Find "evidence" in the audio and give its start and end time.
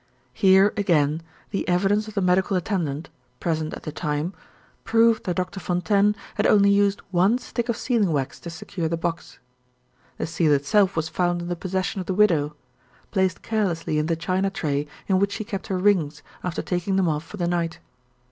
1.67-2.07